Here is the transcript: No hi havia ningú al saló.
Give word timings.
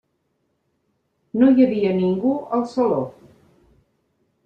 No 1.43 1.51
hi 1.59 1.67
havia 1.67 1.93
ningú 2.01 2.35
al 2.59 2.67
saló. 2.75 3.01